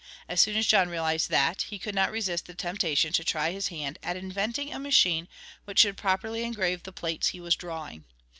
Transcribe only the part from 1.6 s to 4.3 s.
he could not resist the temptation to try his hand at